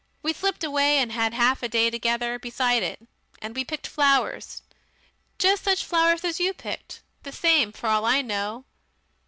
We 0.23 0.33
slipped 0.33 0.63
away 0.63 0.97
and 0.97 1.11
had 1.11 1.35
half 1.35 1.61
a 1.61 1.67
day 1.69 1.91
together 1.91 2.39
beside 2.39 2.81
it. 2.81 3.07
And 3.39 3.55
we 3.55 3.63
picked 3.63 3.85
flowers. 3.85 4.63
Just 5.37 5.63
such 5.63 5.85
flowers 5.85 6.23
as 6.25 6.39
you 6.39 6.55
picked. 6.55 7.03
The 7.21 7.31
same 7.31 7.71
for 7.71 7.85
all 7.87 8.03
I 8.03 8.23
know. 8.23 8.65